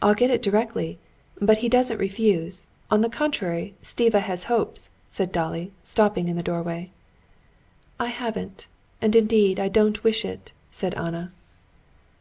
"I'll 0.00 0.14
get 0.14 0.30
it 0.30 0.42
directly. 0.42 1.00
But 1.40 1.58
he 1.58 1.68
doesn't 1.68 1.98
refuse; 1.98 2.68
on 2.88 3.00
the 3.00 3.08
contrary, 3.10 3.74
Stiva 3.82 4.20
has 4.20 4.44
hopes," 4.44 4.90
said 5.10 5.32
Dolly, 5.32 5.72
stopping 5.82 6.28
in 6.28 6.36
the 6.36 6.42
doorway. 6.44 6.92
"I 7.98 8.06
haven't, 8.06 8.68
and 9.00 9.16
indeed 9.16 9.58
I 9.58 9.66
don't 9.66 10.04
wish 10.04 10.24
it," 10.24 10.52
said 10.70 10.94
Anna. 10.94 11.32